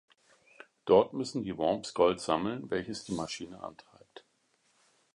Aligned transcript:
Dort 0.85 1.13
müssen 1.13 1.43
die 1.43 1.55
Worms 1.59 1.93
Gold 1.93 2.19
sammeln, 2.21 2.71
welches 2.71 3.03
die 3.03 3.13
Maschine 3.13 3.61
antreibt. 3.61 4.25